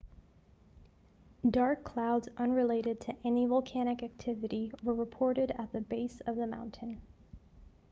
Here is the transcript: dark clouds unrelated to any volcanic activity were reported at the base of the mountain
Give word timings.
dark 1.47 1.83
clouds 1.83 2.27
unrelated 2.35 2.99
to 2.99 3.15
any 3.23 3.45
volcanic 3.45 4.01
activity 4.01 4.71
were 4.81 4.95
reported 4.95 5.51
at 5.59 5.71
the 5.73 5.81
base 5.81 6.21
of 6.21 6.35
the 6.37 6.47
mountain 6.47 6.99